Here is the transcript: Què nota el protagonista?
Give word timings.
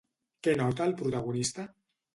Què 0.47 0.55
nota 0.61 0.89
el 0.91 0.97
protagonista? 1.03 1.69